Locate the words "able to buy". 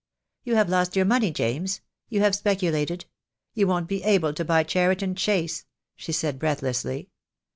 4.01-4.63